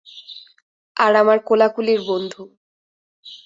আর 0.97 1.13
আমার 1.15 1.37
কোলাকুলির 1.45 2.01
বন্ধু। 2.07 2.41